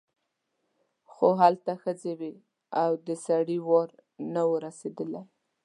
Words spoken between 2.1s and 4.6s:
وې او د سړي وار نه و